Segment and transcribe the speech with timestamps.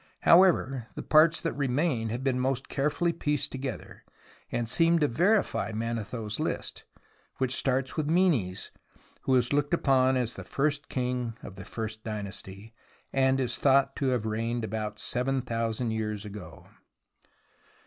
[0.21, 4.03] However, the parts that remain have been most carefully pieced together,
[4.51, 6.85] and seem to verify Manetho's list,
[7.37, 8.71] which starts with Menes,
[9.25, 12.73] who is looked upon as the first king of the First Dynasty,
[13.13, 16.67] and is thought to have reigned about seven thousand years ago.